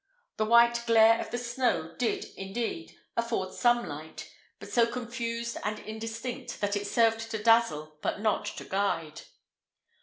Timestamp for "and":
5.63-5.77